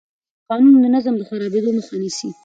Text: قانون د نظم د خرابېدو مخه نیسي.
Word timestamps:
قانون 0.49 0.75
د 0.81 0.85
نظم 0.95 1.15
د 1.17 1.21
خرابېدو 1.29 1.69
مخه 1.77 1.95
نیسي. 2.01 2.29